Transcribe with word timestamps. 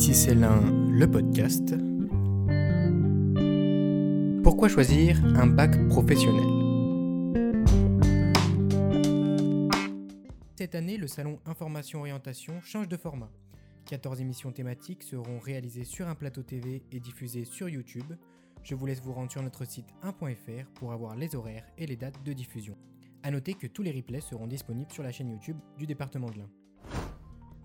Ici 0.00 0.14
c'est 0.14 0.34
l'un, 0.34 0.62
le 0.88 1.10
podcast. 1.10 1.74
Pourquoi 4.42 4.70
choisir 4.70 5.22
un 5.36 5.46
bac 5.46 5.76
professionnel? 5.88 6.46
Cette 10.56 10.74
année, 10.74 10.96
le 10.96 11.06
salon 11.06 11.38
Information 11.44 11.98
Orientation 11.98 12.62
change 12.62 12.88
de 12.88 12.96
format. 12.96 13.30
14 13.90 14.22
émissions 14.22 14.52
thématiques 14.52 15.02
seront 15.02 15.38
réalisées 15.38 15.84
sur 15.84 16.08
un 16.08 16.14
plateau 16.14 16.42
TV 16.42 16.82
et 16.90 16.98
diffusées 16.98 17.44
sur 17.44 17.68
YouTube. 17.68 18.14
Je 18.62 18.74
vous 18.74 18.86
laisse 18.86 19.02
vous 19.02 19.12
rendre 19.12 19.30
sur 19.30 19.42
notre 19.42 19.66
site 19.66 19.92
1.fr 20.02 20.64
pour 20.76 20.94
avoir 20.94 21.14
les 21.14 21.36
horaires 21.36 21.66
et 21.76 21.84
les 21.84 21.96
dates 21.96 22.24
de 22.24 22.32
diffusion. 22.32 22.78
A 23.22 23.30
noter 23.30 23.52
que 23.52 23.66
tous 23.66 23.82
les 23.82 23.92
replays 23.92 24.22
seront 24.22 24.46
disponibles 24.46 24.92
sur 24.92 25.02
la 25.02 25.12
chaîne 25.12 25.28
YouTube 25.28 25.58
du 25.76 25.86
département 25.86 26.30
de 26.30 26.38
l'Ain. 26.38 26.50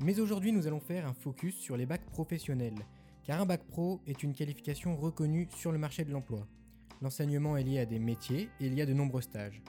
Mais 0.01 0.19
aujourd'hui, 0.19 0.51
nous 0.51 0.67
allons 0.67 0.79
faire 0.79 1.07
un 1.07 1.13
focus 1.13 1.55
sur 1.55 1.77
les 1.77 1.85
bacs 1.85 2.05
professionnels, 2.05 2.85
car 3.23 3.41
un 3.41 3.45
bac 3.45 3.63
pro 3.63 4.01
est 4.05 4.23
une 4.23 4.33
qualification 4.33 4.95
reconnue 4.97 5.47
sur 5.55 5.71
le 5.71 5.77
marché 5.77 6.03
de 6.03 6.11
l'emploi. 6.11 6.45
L'enseignement 7.01 7.55
est 7.55 7.63
lié 7.63 7.79
à 7.79 7.85
des 7.85 7.99
métiers 7.99 8.49
et 8.59 8.67
il 8.67 8.73
y 8.73 8.81
a 8.81 8.85
de 8.85 8.93
nombreux 8.93 9.21
stages. 9.21 9.61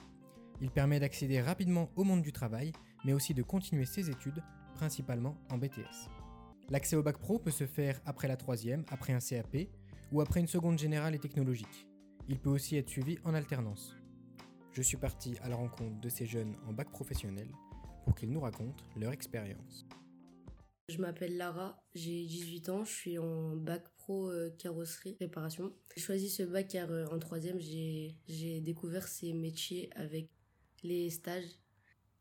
Il 0.61 0.69
permet 0.69 0.99
d'accéder 0.99 1.41
rapidement 1.41 1.89
au 1.95 2.03
monde 2.03 2.21
du 2.21 2.33
travail, 2.33 2.71
mais 3.05 3.13
aussi 3.13 3.33
de 3.33 3.43
continuer 3.43 3.85
ses 3.85 4.09
études, 4.09 4.43
principalement 4.75 5.37
en 5.49 5.57
BTS. 5.57 6.09
L'accès 6.69 6.97
au 6.97 7.03
bac 7.03 7.17
pro 7.17 7.39
peut 7.39 7.51
se 7.51 7.65
faire 7.65 8.01
après 8.05 8.27
la 8.27 8.35
troisième, 8.35 8.83
après 8.89 9.13
un 9.13 9.19
CAP 9.19 9.69
ou 10.11 10.19
après 10.19 10.41
une 10.41 10.47
seconde 10.47 10.77
générale 10.77 11.15
et 11.15 11.19
technologique. 11.19 11.87
Il 12.27 12.39
peut 12.39 12.49
aussi 12.49 12.75
être 12.75 12.89
suivi 12.89 13.17
en 13.23 13.33
alternance. 13.33 13.95
Je 14.73 14.81
suis 14.81 14.97
parti 14.97 15.37
à 15.41 15.47
la 15.47 15.55
rencontre 15.55 16.01
de 16.01 16.09
ces 16.09 16.25
jeunes 16.25 16.55
en 16.67 16.73
bac 16.73 16.91
professionnel 16.91 17.47
pour 18.03 18.15
qu'ils 18.15 18.31
nous 18.31 18.41
racontent 18.41 18.83
leur 18.97 19.13
expérience. 19.13 19.87
Je 20.89 20.99
m'appelle 20.99 21.35
Lara, 21.35 21.83
j'ai 21.95 22.25
18 22.25 22.69
ans, 22.69 22.85
je 22.85 22.93
suis 22.93 23.17
en 23.17 23.57
bac 23.57 23.83
pro 23.97 24.29
euh, 24.29 24.49
carrosserie 24.57 25.17
réparation. 25.19 25.73
J'ai 25.93 26.01
choisi 26.01 26.29
ce 26.29 26.43
bac 26.43 26.69
car 26.69 26.89
euh, 26.89 27.05
en 27.07 27.19
troisième 27.19 27.59
j'ai 27.59 28.61
découvert 28.61 29.05
ces 29.05 29.33
métiers 29.33 29.89
avec 29.97 30.29
les 30.83 31.09
stages. 31.09 31.59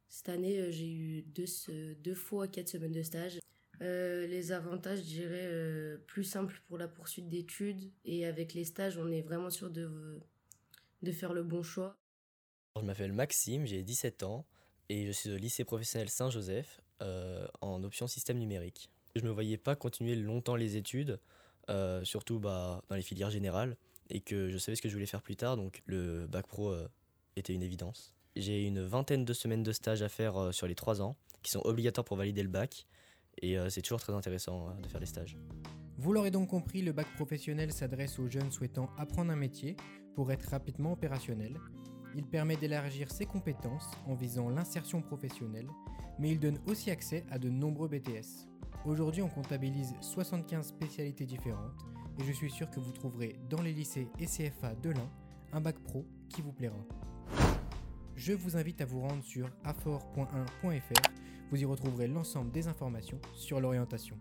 Cette 0.09 0.31
année 0.31 0.59
euh, 0.59 0.73
j'ai 0.73 0.91
eu 0.91 1.23
deux, 1.23 2.15
fois 2.17 2.49
quatre 2.49 2.69
semaines 2.69 2.91
de 2.91 3.05
stage. 3.05 3.39
les 3.81 4.51
avantages, 4.51 4.99
je 4.99 5.05
dirais, 5.05 5.99
plus 6.09 6.25
simple 6.25 6.61
pour 6.67 6.77
la 6.77 6.89
poursuite 6.89 7.29
d'études 7.29 7.93
et 8.05 8.27
avec 8.27 8.53
les 8.53 8.65
stages 8.65 8.99
on 8.99 9.13
est 9.13 9.23
vraiment 9.23 9.51
sûr 9.51 9.71
de 9.71 10.21
faire 11.13 11.33
le 11.33 11.45
bon 11.45 11.63
choix. 11.63 11.97
Je 12.81 12.85
m'appelle 12.85 13.13
Maxime, 13.13 13.65
j'ai 13.65 13.85
17 13.85 14.25
ans 14.25 14.45
et 14.89 15.07
je 15.07 15.13
suis 15.13 15.31
au 15.31 15.37
lycée 15.37 15.65
professionnel 15.65 16.09
Saint-Joseph 16.09 16.81
euh, 17.03 17.47
en 17.61 17.83
option 17.85 18.07
système 18.07 18.39
numérique. 18.39 18.91
Je 19.15 19.23
ne 19.23 19.29
me 19.29 19.33
voyais 19.33 19.57
pas 19.57 19.77
continuer 19.77 20.17
longtemps 20.17 20.57
les 20.57 20.77
études, 20.77 21.21
euh, 21.71 22.05
surtout 22.05 22.39
bah, 22.39 22.83
dans 22.89 22.97
les 22.97 23.03
filières 23.03 23.31
générales, 23.31 23.77
et 24.11 24.21
que 24.21 24.51
je 24.51 24.59
savais 24.59 24.77
ce 24.77 24.83
que 24.83 24.89
je 24.89 24.95
voulais 24.95 25.07
faire 25.07 25.23
plus 25.23 25.37
tard, 25.37 25.57
donc 25.57 25.83
le 25.87 26.27
bac 26.27 26.47
pro 26.47 26.71
euh, 26.71 26.89
était 27.37 27.55
une 27.55 27.63
évidence. 27.63 28.15
J'ai 28.35 28.65
une 28.65 28.83
vingtaine 28.83 29.25
de 29.25 29.33
semaines 29.33 29.63
de 29.63 29.73
stage 29.73 30.03
à 30.03 30.09
faire 30.09 30.53
sur 30.53 30.67
les 30.67 30.75
trois 30.75 31.01
ans, 31.01 31.17
qui 31.43 31.51
sont 31.51 31.63
obligatoires 31.65 32.05
pour 32.05 32.17
valider 32.17 32.43
le 32.43 32.49
bac, 32.49 32.87
et 33.41 33.57
c'est 33.71 33.83
toujours 33.83 34.01
très 34.01 34.13
intéressant 34.13 34.75
de 34.77 34.89
faire 34.89 35.01
les 35.01 35.07
stages. 35.07 35.39
Vous 35.99 36.13
l'aurez 36.13 36.31
donc 36.31 36.49
compris, 36.49 36.83
le 36.83 36.93
bac 36.93 37.07
professionnel 37.15 37.73
s'adresse 37.73 38.19
aux 38.19 38.29
jeunes 38.29 38.53
souhaitant 38.53 38.91
apprendre 38.99 39.33
un 39.33 39.37
métier 39.37 39.77
pour 40.15 40.31
être 40.31 40.51
rapidement 40.51 40.93
opérationnel. 40.93 41.59
Il 42.15 42.25
permet 42.25 42.57
d'élargir 42.57 43.11
ses 43.11 43.27
compétences 43.27 43.91
en 44.07 44.15
visant 44.15 44.49
l'insertion 44.49 45.03
professionnelle 45.03 45.69
mais 46.19 46.31
il 46.31 46.41
donne 46.41 46.59
aussi 46.67 46.91
accès 46.91 47.25
à 47.31 47.39
de 47.39 47.49
nombreux 47.49 47.89
BTS. 47.89 48.49
Aujourd'hui, 48.85 49.23
on 49.23 49.29
comptabilise 49.29 49.95
75 50.01 50.67
spécialités 50.67 51.27
différentes 51.27 51.85
et 52.19 52.25
je 52.25 52.33
suis 52.33 52.51
sûr 52.51 52.71
que 52.71 52.81
vous 52.81 52.93
trouverez 52.93 53.39
dans 53.51 53.63
les 53.63 53.73
lycées 53.73 54.09
et 54.19 54.27
CFA 54.27 54.75
de 54.77 54.91
l'Ain 54.91 55.11
un 55.53 55.61
bac 55.61 55.79
pro 55.79 56.07
qui 56.29 56.43
vous 56.43 56.53
plaira. 56.53 56.79
Je 58.15 58.33
vous 58.33 58.57
invite 58.57 58.81
à 58.81 58.87
vous 58.87 59.01
rendre 59.01 59.23
sur 59.23 59.51
afor.1.fr, 59.65 61.11
vous 61.51 61.61
y 61.61 61.65
retrouverez 61.65 62.09
l'ensemble 62.09 62.51
des 62.51 62.67
informations 62.67 63.21
sur 63.35 63.61
l'orientation. 63.61 64.19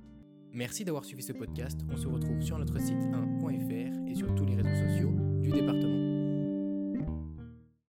Merci 0.52 0.84
d'avoir 0.84 1.06
suivi 1.06 1.24
ce 1.24 1.34
podcast, 1.34 1.80
on 1.92 1.98
se 1.98 2.08
retrouve 2.08 2.42
sur 2.42 2.58
notre 2.58 2.80
site 2.80 2.96
1.fr 2.96 3.75